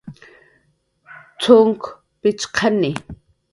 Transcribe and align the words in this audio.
cxunk 1.39 1.81
pichqani 2.21 2.91